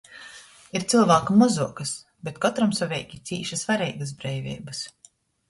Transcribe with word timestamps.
Ir 0.77 0.85
cylvākim 0.93 1.37
mozuokys, 1.41 1.91
bet 2.29 2.39
kotramsoveigi 2.47 3.21
cīši 3.31 3.61
svareigys 3.65 4.17
breiveibys. 4.25 4.83